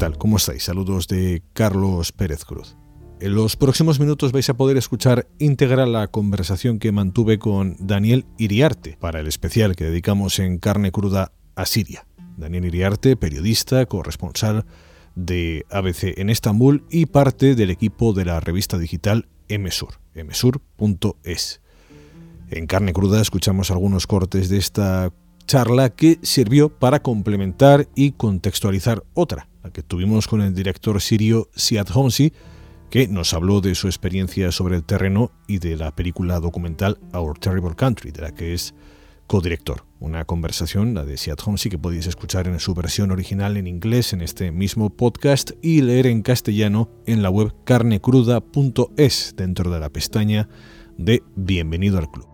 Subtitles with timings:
[0.00, 0.16] ¿Qué tal?
[0.16, 0.64] ¿Cómo estáis?
[0.64, 2.74] Saludos de Carlos Pérez Cruz.
[3.20, 8.24] En los próximos minutos vais a poder escuchar íntegra la conversación que mantuve con Daniel
[8.38, 12.06] Iriarte para el especial que dedicamos en carne cruda a Siria.
[12.38, 14.64] Daniel Iriarte, periodista, corresponsal
[15.16, 21.60] de ABC en Estambul y parte del equipo de la revista digital Emesur, emesur.es.
[22.48, 25.12] En carne cruda escuchamos algunos cortes de esta
[25.50, 31.48] charla que sirvió para complementar y contextualizar otra, la que tuvimos con el director sirio
[31.56, 32.32] Siad Homsi,
[32.88, 37.36] que nos habló de su experiencia sobre el terreno y de la película documental Our
[37.36, 38.76] Terrible Country, de la que es
[39.26, 39.82] codirector.
[39.98, 44.12] Una conversación, la de Siad Homsi, que podéis escuchar en su versión original en inglés
[44.12, 49.88] en este mismo podcast y leer en castellano en la web carnecruda.es dentro de la
[49.88, 50.48] pestaña
[50.96, 52.28] de Bienvenido al Club.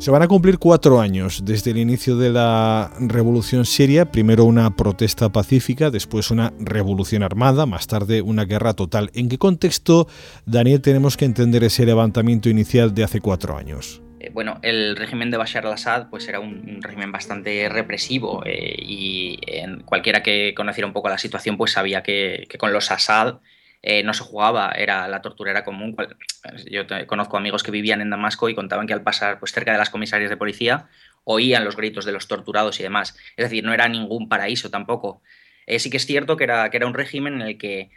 [0.00, 4.74] Se van a cumplir cuatro años desde el inicio de la revolución siria, primero una
[4.74, 9.10] protesta pacífica, después una revolución armada, más tarde una guerra total.
[9.12, 10.08] ¿En qué contexto,
[10.46, 14.00] Daniel, tenemos que entender ese levantamiento inicial de hace cuatro años?
[14.20, 19.38] Eh, bueno, el régimen de Bashar al-Assad pues era un, régimen bastante represivo eh, y
[19.84, 23.34] cualquiera que conociera un poco la situación pues sabía que, que con los Assad
[23.82, 25.96] eh, no se jugaba, era la tortura era común.
[26.70, 29.78] Yo conozco amigos que vivían en Damasco y contaban que al pasar pues, cerca de
[29.78, 30.88] las comisarias de policía
[31.24, 33.16] oían los gritos de los torturados y demás.
[33.36, 35.22] Es decir, no era ningún paraíso tampoco.
[35.66, 37.90] Eh, sí que es cierto que era, que era un régimen en el que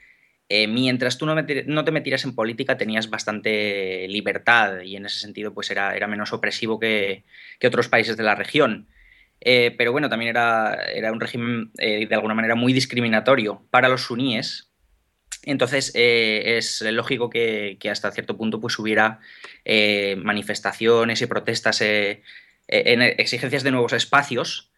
[0.49, 5.53] eh, mientras tú no, te metieras en política tenías bastante libertad y en ese sentido
[5.53, 7.23] pues era, era menos opresivo que,
[7.59, 8.87] que otros países de la región.
[9.41, 14.72] pero bueno, también era, era un régimen de alguna manera muy discriminatorio para los suníes,
[15.45, 19.19] entonces, eh, es lógico que, hasta cierto punto pues, hubiera
[19.65, 22.23] eh, manifestaciones y protestas, eh,
[22.67, 24.72] en exigencias de nuevos espacios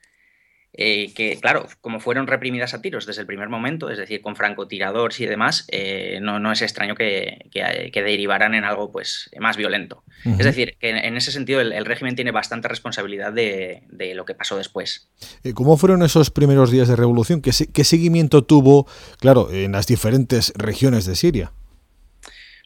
[0.78, 4.36] eh, que, claro, como fueron reprimidas a tiros desde el primer momento, es decir, con
[4.36, 10.04] francotiradores y demás, eh, no, es extraño que, que, derivaran en algo pues, más violento.
[10.26, 13.84] Es decir, que en ese sentido el, régimen tiene bastante responsabilidad de,
[14.16, 15.10] lo que pasó después.
[15.44, 17.42] Eh, ¿Cómo fueron esos primeros días de revolución?
[17.42, 18.88] ¿Qué, qué seguimiento tuvo,
[19.20, 21.54] claro, en las diferentes regiones de Siria?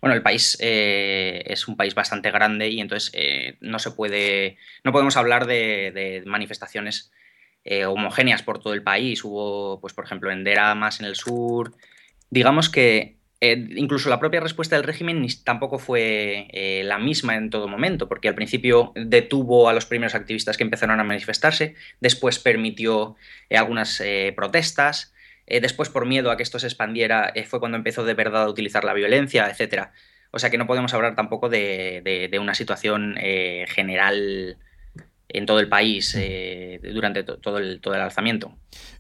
[0.01, 3.11] bueno, el país es un país bastante grande y entonces
[3.59, 4.55] no se puede,
[4.85, 7.11] no podemos hablar de manifestaciones
[7.71, 9.23] eh, homogéneas por todo el país.
[9.23, 11.75] Hubo, pues, por ejemplo, en Dera más en el sur.
[12.31, 17.51] Digamos que eh, incluso la propia respuesta del régimen tampoco fue eh, la misma en
[17.51, 22.39] todo momento, porque al principio detuvo a los primeros activistas que empezaron a manifestarse, después
[22.39, 23.15] permitió
[23.51, 24.01] algunas
[24.35, 25.13] protestas,
[25.45, 28.83] después por miedo a que esto se expandiera fue cuando empezó de verdad a utilizar
[28.83, 29.89] la violencia, etc.
[30.31, 33.15] O sea que no podemos hablar tampoco de una situación
[33.67, 34.57] general
[35.29, 38.51] en todo el país eh, durante todo, el, todo el alzamiento.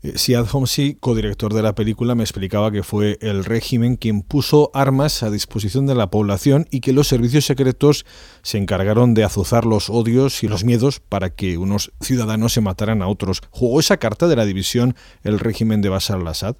[0.03, 4.69] Eh, Siad Homsi, codirector de la película, me explicaba que fue el régimen quien puso
[4.73, 8.05] armas a disposición de la población y que los servicios secretos
[8.43, 13.01] se encargaron de azuzar los odios y los miedos para que unos ciudadanos se mataran
[13.01, 13.41] a otros.
[13.49, 16.55] ¿Jugó esa carta de la división el régimen de Bashar al-Assad?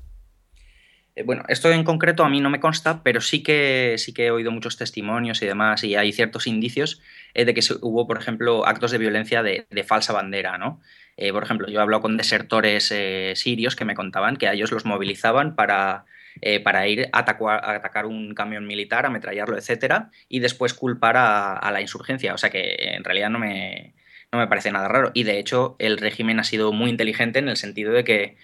[1.16, 4.28] Eh, bueno, esto en concreto a mí no me consta, pero sí que, sí que
[4.28, 7.02] he oído muchos testimonios y demás, y hay ciertos indicios
[7.34, 10.82] eh, de que hubo, por ejemplo, actos de violencia de, falsa bandera, ¿no?
[11.18, 12.94] Eh, por ejemplo, yo he hablado con desertores
[13.38, 16.06] sirios que me contaban que a ellos los movilizaban para,
[16.64, 22.34] para ir a atacar, un camión militar, ametrallarlo, etcétera, y después culpar a, la insurgencia.
[22.34, 23.94] O sea que en realidad no me,
[24.32, 25.12] no me parece nada raro.
[25.14, 28.38] Y de hecho, el régimen ha sido muy inteligente en el sentido de que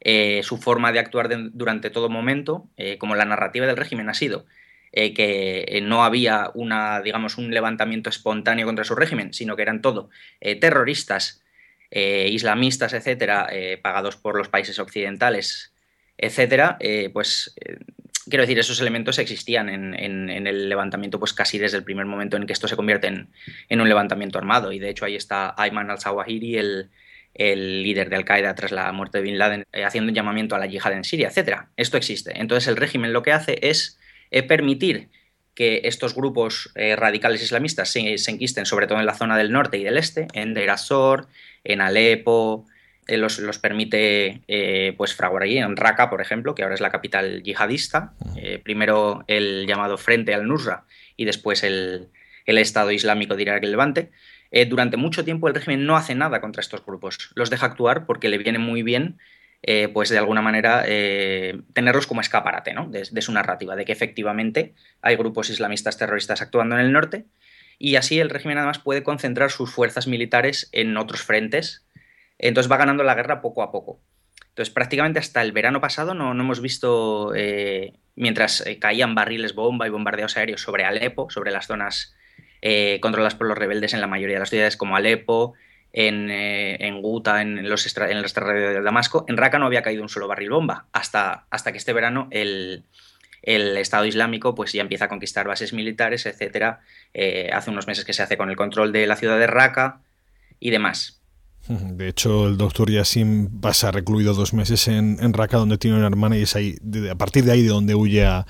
[0.00, 4.14] eh, su forma de actuar durante todo momento, eh, como la narrativa del régimen ha
[4.14, 4.46] sido
[4.92, 9.82] eh, que no había una, digamos, un levantamiento espontáneo contra su régimen, sino que eran
[9.82, 10.08] todo
[10.60, 11.42] terroristas,
[11.92, 13.48] islamistas, etcétera,
[13.82, 15.72] pagados por los países occidentales,
[16.16, 16.78] etcétera,
[17.12, 17.54] pues
[18.28, 22.46] quiero decir, esos elementos existían en, el levantamiento pues casi desde el primer momento en
[22.46, 23.28] que esto se convierte en,
[23.68, 24.72] en un levantamiento armado.
[24.72, 26.90] Y de hecho ahí está Ayman al-Zawahiri, el,
[27.34, 30.58] el líder de Al-Qaeda tras la muerte de Bin Laden, eh, haciendo un llamamiento a
[30.58, 31.62] la yihad en Siria, etc.
[31.76, 32.32] Esto existe.
[32.38, 33.98] Entonces el régimen lo que hace es
[34.30, 35.08] eh, permitir
[35.54, 39.78] que estos grupos eh, radicales islamistas se, enquisten sobre todo en la zona del norte
[39.78, 40.70] y del este, en Deir
[41.64, 42.66] en Alepo,
[43.08, 44.42] los, permite
[44.96, 48.12] pues fraguar allí, en Raqqa, por ejemplo, que ahora es la capital yihadista,
[48.62, 50.84] primero el llamado Frente al-Nusra
[51.16, 52.08] y después el,
[52.46, 54.10] el Estado Islámico de Irak y Levante,
[54.50, 57.30] eh, durante mucho tiempo el régimen no hace nada contra estos grupos.
[57.34, 59.18] Los deja actuar porque le viene muy bien,
[59.62, 62.88] eh, pues de alguna manera, eh, tenerlos como escaparate ¿no?
[62.88, 67.26] de, su narrativa, de que efectivamente hay grupos islamistas terroristas actuando en el norte
[67.78, 71.86] y así el régimen además puede concentrar sus fuerzas militares en otros frentes.
[72.38, 74.00] Entonces va ganando la guerra poco a poco.
[74.48, 77.32] Entonces prácticamente hasta el verano pasado no, hemos visto,
[78.16, 82.14] mientras caían barriles bomba y bombardeos aéreos sobre Alepo, sobre las zonas
[82.62, 85.54] eh, controladas por los rebeldes en la mayoría de las ciudades como Alepo,
[85.92, 90.08] en, en Guta, en los, en los de Damasco, en Raqqa no había caído un
[90.08, 92.84] solo barril bomba, hasta, hasta que este verano el,
[93.42, 96.80] el Estado Islámico pues ya empieza a conquistar bases militares, etcétera.
[97.14, 100.00] Eh, hace unos meses que se hace con el control de la ciudad de Raqqa
[100.58, 101.19] y demás.
[101.70, 106.06] De hecho, el doctor Yassim pasa recluido dos meses en, en Raqqa, donde tiene una
[106.06, 106.76] hermana, y es ahí,
[107.10, 108.46] a partir de ahí de donde huye a,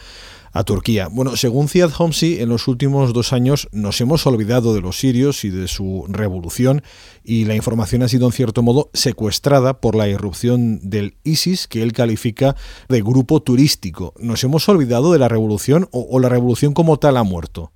[0.53, 1.09] a Turquía.
[1.09, 5.45] Bueno, según Ziad Homsi, en los últimos dos años nos hemos olvidado de los sirios
[5.45, 6.83] y de su revolución
[7.23, 11.83] y la información ha sido en cierto modo secuestrada por la irrupción del ISIS que
[11.83, 12.57] él califica
[12.89, 14.15] de grupo turístico.
[14.19, 17.73] ¿Nos hemos olvidado de la revolución o, la revolución como tal ha muerto?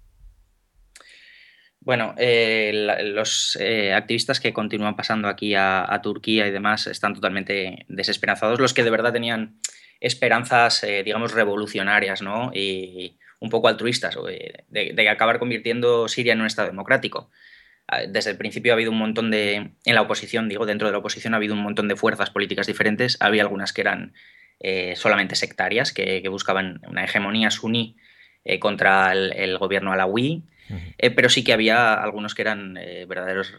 [1.84, 2.72] Bueno, eh,
[3.04, 8.58] los eh, activistas que continúan pasando aquí a, Turquía y demás están totalmente desesperanzados.
[8.58, 9.60] Los que de verdad tenían
[10.00, 12.50] esperanzas, eh, digamos, revolucionarias, ¿no?
[12.54, 14.16] Y un poco altruistas,
[14.70, 17.30] de, acabar convirtiendo Siria en un Estado democrático.
[17.86, 20.92] Ah, desde el principio ha habido un montón de, en la oposición, digo, dentro de
[20.92, 23.18] la oposición ha habido un montón de fuerzas políticas diferentes.
[23.20, 24.14] Había algunas que eran
[24.94, 27.96] solamente sectarias, que, buscaban una hegemonía suní
[28.44, 30.42] eh, contra el, gobierno alawí,
[30.98, 33.54] pero sí que había algunos que eran verdaderos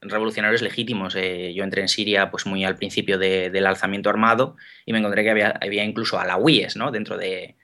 [0.00, 1.14] revolucionarios legítimos.
[1.16, 5.22] Eh, yo entré en Siria pues muy al principio del alzamiento armado y me encontré
[5.22, 6.90] que había, había incluso alawíes ¿no?
[6.90, 7.56] dentro de,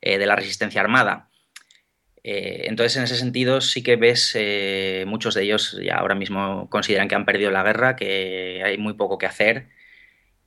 [0.00, 1.28] eh, la resistencia armada.
[2.24, 4.36] Eh, entonces, en ese sentido, sí que ves
[5.06, 8.94] muchos de ellos ya ahora mismo consideran que han perdido la guerra, que hay muy
[8.94, 9.68] poco que hacer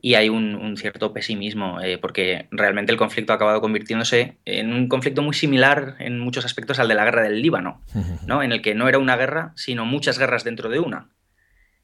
[0.01, 5.21] y hay un, cierto pesimismo, porque realmente el conflicto ha acabado convirtiéndose en un conflicto
[5.21, 7.81] muy similar en muchos aspectos al de la guerra del Líbano,
[8.25, 8.41] ¿no?
[8.41, 11.09] en el que no era una guerra, sino muchas guerras dentro de una.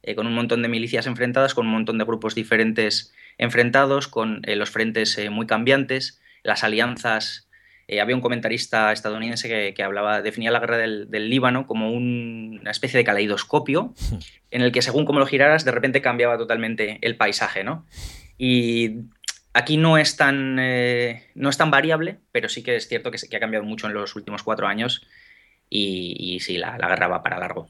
[0.08, 4.42] Eh, con un montón de milicias enfrentadas, con un montón de grupos diferentes enfrentados, con
[4.46, 7.47] eh, los frentes eh, muy cambiantes, las alianzas.
[8.02, 13.04] Había un comentarista estadounidense que, hablaba, definía la guerra del, Líbano como una especie de
[13.04, 13.94] caleidoscopio
[14.52, 17.86] en el que según cómo lo giraras, de repente cambiaba totalmente el paisaje, ¿no?
[18.38, 19.04] Y
[19.54, 23.38] aquí no es tan, no es tan variable, pero sí que es cierto que, que
[23.38, 25.08] ha cambiado mucho en los últimos cuatro años
[25.70, 27.68] y, sí, la, guerra va para largo.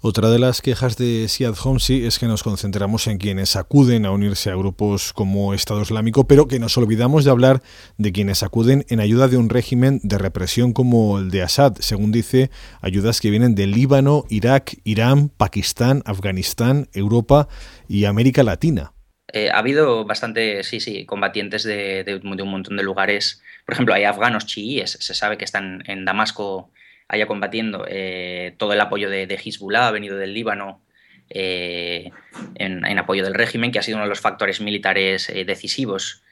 [0.00, 4.12] Otra de las quejas de Siad Homsi es que nos concentramos en quienes acuden a
[4.12, 7.62] unirse a grupos como Estado Islámico, pero que nos olvidamos de hablar
[7.98, 12.12] de quienes acuden en ayuda de un régimen de represión como el de Assad, según
[12.12, 12.50] dice,
[12.80, 17.48] ayudas que vienen de Líbano, Irak, Irán, Pakistán, Afganistán, Europa
[17.88, 18.92] y América Latina.
[19.32, 23.42] Eh, ha habido bastante, sí, sí, combatientes de, de, un montón de lugares.
[23.64, 26.70] Por ejemplo, hay afganos chiíes, se sabe que están en Damasco
[27.10, 30.80] haya combatiendo eh, todo el apoyo de, de, Hezbollah, ha venido del Líbano
[31.28, 32.12] eh,
[32.54, 36.22] en, apoyo del régimen, que ha sido uno de los factores militares eh, decisivos.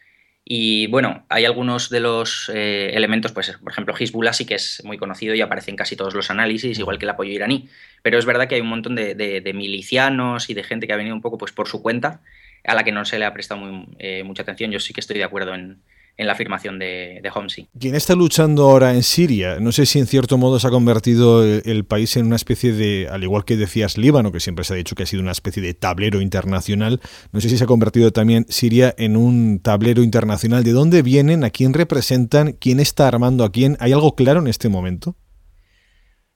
[0.44, 4.97] Y bueno, hay algunos de los elementos, pues por ejemplo, Hezbollah sí que es muy
[4.97, 7.68] conocido y aparece en casi todos los análisis, igual que el apoyo iraní.
[8.02, 11.14] Pero es verdad que hay un montón de, milicianos y de gente que ha venido
[11.14, 12.23] un poco pues, por su cuenta,
[12.64, 14.70] a la que no se le ha prestado mucha atención.
[14.70, 15.82] Yo sí que estoy de acuerdo en,
[16.18, 17.68] en la afirmación de, de Homsi.
[17.78, 19.60] ¿Quién está luchando ahora en Siria?
[19.60, 23.08] No sé si en cierto modo se ha convertido el, país en una especie de,
[23.08, 25.62] al igual que decías Líbano, que siempre se ha dicho que ha sido una especie
[25.62, 27.00] de tablero internacional,
[27.32, 30.64] no sé si se ha convertido también Siria en un tablero internacional.
[30.64, 31.44] ¿De dónde vienen?
[31.44, 32.52] ¿A quién representan?
[32.52, 33.76] ¿Quién está armando a quién?
[33.78, 35.14] ¿Hay algo claro en este momento?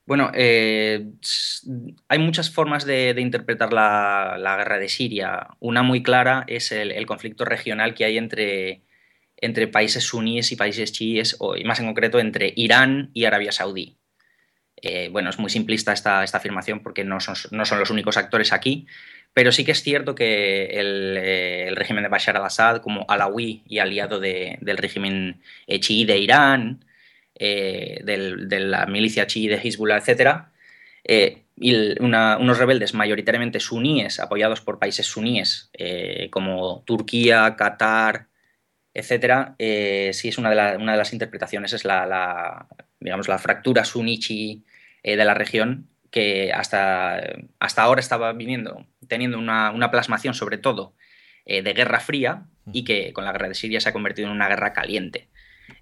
[0.07, 1.07] Bueno, eh,
[2.09, 5.49] hay muchas formas de, interpretar la, guerra de Siria.
[5.59, 8.83] Una muy clara es el conflicto regional que hay entre
[9.43, 13.53] entre países suníes y países chiíes, o, y más en concreto entre Irán y Arabia
[13.53, 13.99] Saudí.
[14.81, 18.17] Eh, bueno, es muy simplista esta, esta afirmación porque no son, no son, los únicos
[18.17, 18.87] actores aquí,
[19.35, 23.79] pero sí que es cierto que el, eh, régimen de Bashar al-Assad, como alawi y
[23.79, 26.85] aliado del régimen eh, chií de Irán,
[27.35, 30.43] de la milicia chií de Hezbollah, etc.,
[31.57, 35.71] y unos rebeldes mayoritariamente suníes, apoyados por países suníes
[36.31, 38.29] como Turquía, Qatar,
[38.95, 42.67] etcétera, eh, sí es una de, una de, las interpretaciones, es la,
[43.01, 44.65] digamos, la fractura sunichi
[45.03, 47.23] eh, de la región que hasta,
[47.59, 50.95] hasta ahora estaba viniendo, teniendo una, plasmación sobre todo
[51.47, 54.35] eh, de guerra fría y que con la guerra de Siria se ha convertido en
[54.35, 55.29] una guerra caliente,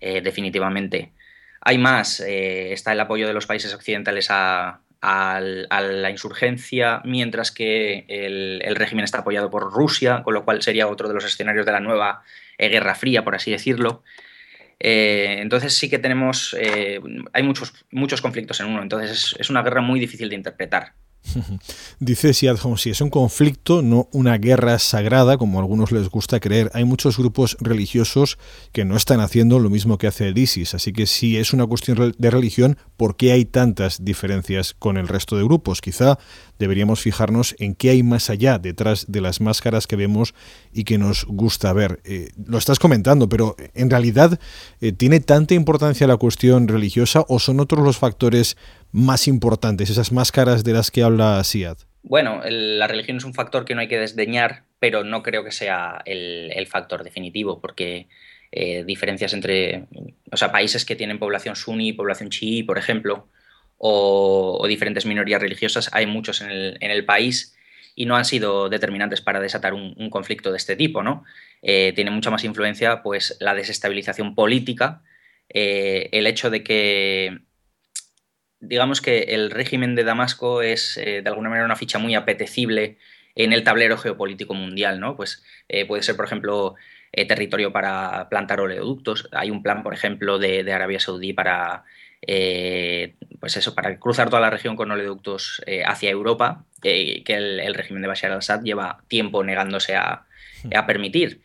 [0.01, 1.13] definitivamente.
[1.61, 8.77] Hay más, está el apoyo de los países occidentales a, la insurgencia, mientras que el,
[8.77, 11.81] régimen está apoyado por Rusia, con lo cual sería otro de los escenarios de la
[11.81, 12.23] nueva
[12.59, 14.03] eh, Guerra Fría, por así decirlo.
[14.79, 16.57] entonces sí que tenemos,
[17.33, 20.95] hay muchos, muchos conflictos en uno, entonces es una guerra muy difícil de interpretar.
[22.01, 26.41] Dice Siad si es un conflicto, no una guerra sagrada, como a algunos les gusta
[26.41, 26.71] creer.
[26.75, 28.39] Hay muchos grupos religiosos
[28.73, 31.67] que no están haciendo lo mismo que hace el ISIS, así que si es una
[31.67, 35.81] cuestión de religión, ¿por qué hay tantas diferencias con el resto de grupos?
[35.81, 36.19] Quizá
[36.61, 40.35] deberíamos fijarnos en qué hay más allá, detrás de las máscaras que vemos
[40.73, 42.01] y que nos gusta ver.
[42.05, 44.39] Eh, lo estás comentando, pero en realidad
[44.81, 48.59] eh, ¿tiene tanta importancia la cuestión religiosa o son otros los factores
[48.93, 51.79] más importantes, esas máscaras de las que habla Siad?
[52.03, 55.53] Bueno, la religión es un factor que no hay que desdeñar, pero no creo que
[55.53, 58.07] sea el, factor definitivo, porque
[58.53, 59.87] eh, diferencias entre,
[60.31, 63.29] o sea, países que tienen población suní, población chií, por ejemplo,
[63.83, 67.57] o, diferentes minorías religiosas, hay muchos en el, país
[67.95, 71.25] y no han sido determinantes para desatar un, conflicto de este tipo, ¿no?
[71.63, 75.03] Eh, tiene mucha más influencia, pues, la desestabilización política,
[75.49, 77.41] eh, el hecho de que
[78.61, 82.99] digamos que el régimen de Damasco es eh, de alguna manera una ficha muy apetecible
[83.35, 85.17] en el tablero geopolítico mundial, ¿no?
[85.17, 85.43] Pues
[85.89, 86.75] puede ser, por ejemplo,
[87.13, 89.29] territorio para plantar oleoductos.
[89.33, 91.85] Hay un plan, por ejemplo, de, Arabia Saudí para,
[93.41, 98.09] pues eso, para cruzar toda la región con oleoductos hacia Europa, que el, régimen de
[98.09, 100.27] Bashar al-Assad lleva tiempo negándose a,
[100.87, 101.41] permitir.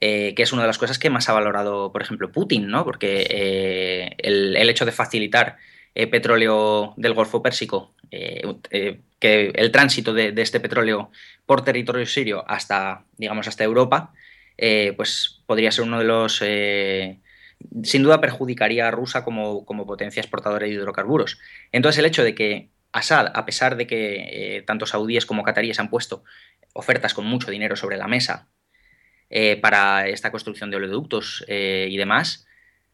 [0.00, 2.84] que es una de las cosas que más ha valorado, por ejemplo, Putin, ¿no?
[2.84, 5.56] Porque el, el hecho de facilitar
[5.98, 11.10] eh, petróleo del Golfo Pérsico, eh, eh, que el tránsito de, este petróleo
[11.46, 14.12] por territorio sirio hasta, digamos, hasta Europa,
[14.94, 16.42] pues podría ser uno de los...
[17.82, 21.38] sin duda perjudicaría a Rusia como, como, potencia exportadora de hidrocarburos.
[21.72, 25.90] Entonces el hecho de que Assad, a pesar de que tanto saudíes como cataríes han
[25.90, 26.24] puesto
[26.72, 28.48] ofertas con mucho dinero sobre la mesa
[29.60, 32.46] para esta construcción de oleoductos y demás,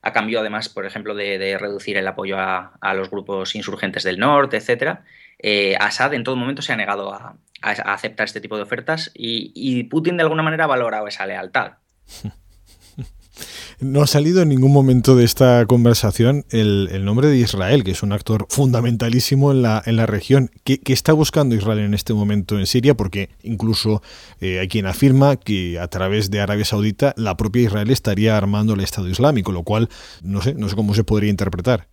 [0.03, 4.57] a cambio además, por ejemplo, de, reducir el apoyo a, los grupos insurgentes del norte,
[4.57, 4.99] etc.
[5.39, 9.53] Eh, Assad en todo momento se ha negado a, aceptar este tipo de ofertas y,
[9.55, 11.75] y, Putin de alguna manera ha valorado esa lealtad.
[13.81, 18.03] No ha salido en ningún momento de esta conversación el, nombre de Israel, que es
[18.03, 20.51] un actor fundamentalísimo en la, región.
[20.65, 22.95] ¿Qué, está buscando Israel en este momento en Siria?
[22.95, 24.03] Porque incluso
[24.41, 28.75] eh, hay quien afirma que a través de Arabia Saudita la propia Israel estaría armando
[28.75, 29.89] el Estado Islámico, lo cual
[30.23, 31.89] no sé, no sé cómo se podría interpretar.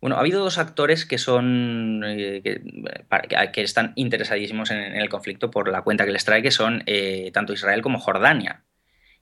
[0.00, 5.70] Bueno, ha habido dos actores que son eh, que, están interesadísimos en, el conflicto por
[5.70, 8.64] la cuenta que les trae, que son eh, tanto Israel como Jordania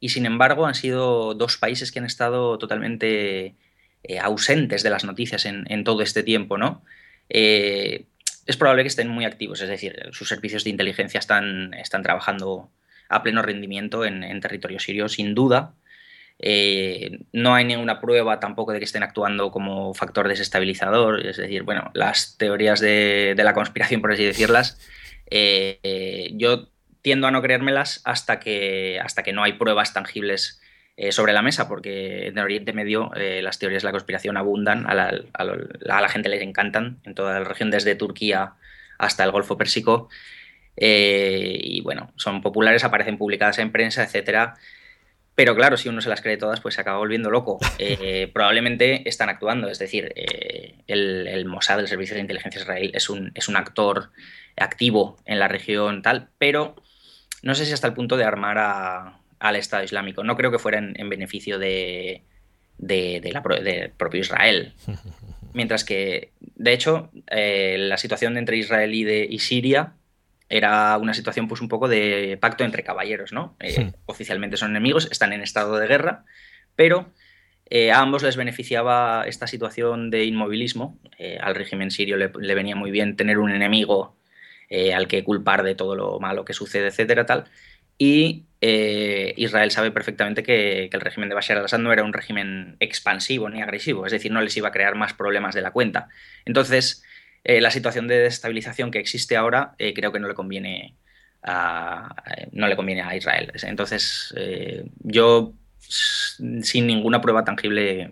[0.01, 3.55] y sin embargo han sido dos países que han estado totalmente
[4.03, 6.85] eh, ausentes de las noticias en, todo este tiempo, ¿no?
[7.29, 8.07] Eh,
[8.47, 12.71] es probable que estén muy activos, es decir, sus servicios de inteligencia están, están trabajando
[13.09, 15.75] a pleno rendimiento en, territorio sirio, sin duda.
[16.39, 21.63] Eh, no hay ninguna prueba tampoco de que estén actuando como factor desestabilizador, es decir,
[21.65, 24.79] bueno, las teorías de, la conspiración, por así decirlas,
[26.35, 26.69] yo
[27.07, 30.61] tiendo a no creérmelas hasta que, hasta que no hay pruebas tangibles
[30.97, 34.37] eh, sobre la mesa, porque en el Oriente Medio eh, las teorías de la conspiración
[34.37, 38.55] abundan, a la, gente les encantan, en toda la región, desde Turquía
[38.99, 40.09] hasta el Golfo Pérsico.
[40.77, 44.55] Eh, y bueno, son populares, aparecen publicadas en prensa, etcétera.
[45.37, 47.61] Pero claro, si uno se las cree todas, pues se acaba volviendo loco.
[48.33, 50.13] probablemente están actuando, es decir,
[50.89, 54.11] el, el, Mossad, el Servicio de Inteligencia Israel, es un, es un actor
[54.57, 56.75] activo en la región tal, pero
[57.47, 58.59] no sé si hasta el punto de armar
[59.39, 60.25] al Estado Islámico.
[60.25, 62.25] No creo que fuera en, beneficio de,
[62.77, 64.73] de, propio Israel.
[65.55, 69.93] Mientras que, de hecho, eh, la situación entre Israel y, de, Siria
[70.49, 73.57] era una situación pues un poco de pacto entre caballeros, ¿no?
[73.61, 76.25] Eh, oficialmente son enemigos, están en estado de guerra,
[76.75, 77.13] pero
[77.71, 80.99] eh, a ambos les beneficiaba esta situación de inmovilismo.
[81.41, 84.16] al régimen sirio le, le, venía muy bien tener un enemigo
[84.69, 87.45] eh, al que culpar de todo lo malo que sucede, etcétera, tal.
[87.99, 92.77] Y eh, Israel sabe perfectamente que, el régimen de Bashar al-Assad no era un régimen
[92.81, 96.09] expansivo ni agresivo, es decir, no les iba a crear más problemas de la cuenta.
[96.45, 97.03] Entonces,
[97.45, 100.95] eh, la situación de desestabilización que existe ahora creo que no le conviene
[101.43, 102.15] a,
[102.53, 103.53] no le conviene a Israel.
[103.63, 104.35] Entonces,
[105.05, 108.11] yo sin ninguna prueba tangible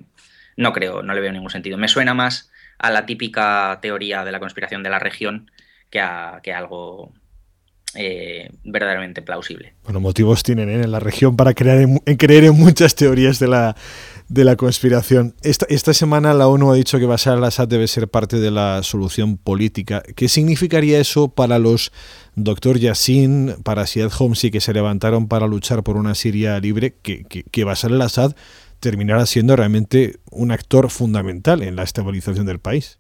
[0.56, 1.76] no creo, no le veo ningún sentido.
[1.78, 5.50] Me suena más a la típica teoría de la conspiración de la región
[6.43, 7.13] que algo
[7.97, 9.75] eh, verdaderamente plausible.
[9.85, 10.83] Bueno, motivos tienen ¿eh?
[10.83, 13.77] en la región para creer en, creer en muchas teorías de la,
[14.29, 15.37] de la conspiración.
[15.43, 18.83] Esta, esta semana la ONU ha dicho que Bashar al-Assad debe ser parte de la
[18.83, 20.03] solución política.
[20.17, 21.93] ¿Qué significaría eso para los
[22.35, 27.23] doctor Yassin, para Siad Homsi, que se levantaron para luchar por una Siria libre, que,
[27.25, 28.35] que, que Bashar al-Assad
[28.81, 32.99] terminará siendo realmente un actor fundamental en la estabilización del país.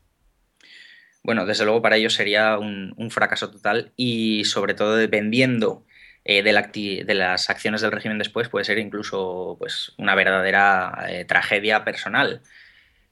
[1.24, 5.86] Bueno, desde luego para ellos sería un, fracaso total y sobre todo dependiendo
[6.26, 6.52] eh, de,
[7.14, 12.42] las acciones del régimen después puede ser incluso pues, una verdadera eh, tragedia personal.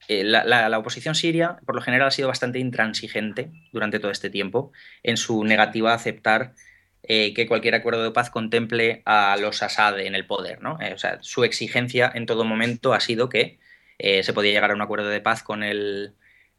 [0.09, 4.73] Eh, la, oposición siria, por lo general, ha sido bastante intransigente durante todo este tiempo
[5.03, 6.55] en su negativa a aceptar
[7.03, 10.63] que cualquier acuerdo de paz contemple a los Assad en el poder.
[10.63, 10.79] ¿no?
[10.95, 13.59] o sea, su exigencia en todo momento ha sido que
[13.99, 16.15] se podía llegar a un acuerdo de paz con el,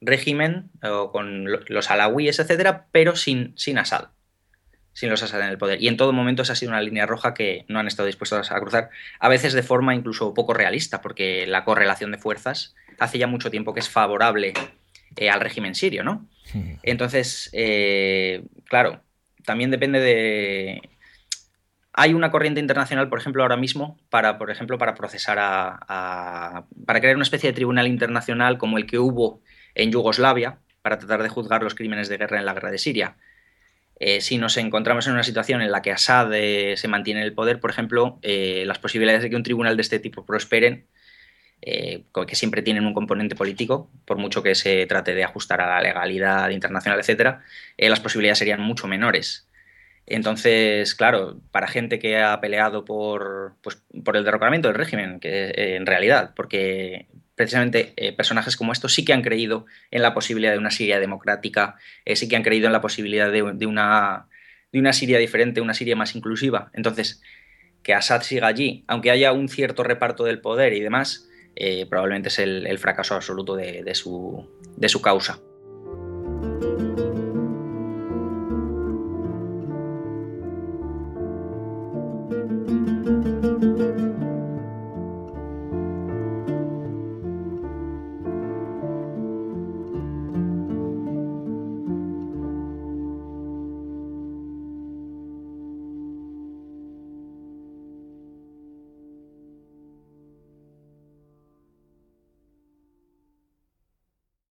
[0.05, 4.09] régimen o con los alawíes, etcétera, pero sin, sin Assad,
[4.93, 5.81] sin los Assad en el poder.
[5.81, 8.51] Y en todo momento esa ha sido una línea roja que no han estado dispuestos
[8.51, 13.17] a cruzar, a veces de forma incluso poco realista, porque la correlación de fuerzas hace
[13.17, 14.53] ya mucho tiempo que es favorable
[15.15, 16.27] eh, al régimen sirio, ¿no?
[16.83, 19.01] Entonces, eh, claro,
[19.45, 20.89] también depende de.
[21.93, 26.99] Hay una corriente internacional, por ejemplo, ahora mismo, para, por ejemplo, para procesar a, para
[26.99, 29.41] crear una especie de tribunal internacional como el que hubo
[29.75, 33.15] en Yugoslavia para tratar de juzgar los crímenes de guerra en la guerra de Siria.
[33.99, 37.25] Eh, si nos encontramos en una situación en la que Assad eh, se mantiene en
[37.25, 40.87] el poder, por ejemplo, eh, las posibilidades de que un tribunal de este tipo prosperen,
[41.65, 45.81] que siempre tienen un componente político, por mucho que se trate de ajustar a la
[45.81, 47.37] legalidad internacional, etc.,
[47.77, 49.47] las posibilidades serían mucho menores.
[50.05, 55.53] Entonces, claro, para gente que ha peleado por, pues, por el derrocamiento del régimen, que
[55.55, 60.51] en realidad, porque precisamente eh, personajes como estos sí que han creído en la posibilidad
[60.51, 64.27] de una Siria democrática, eh, sí que han creído en la posibilidad de, una,
[64.71, 66.69] de una Siria diferente, una Siria más inclusiva.
[66.73, 67.21] Entonces,
[67.81, 72.29] que Assad siga allí, aunque haya un cierto reparto del poder y demás, eh, probablemente
[72.29, 75.39] es el, fracaso absoluto de, su, de su causa.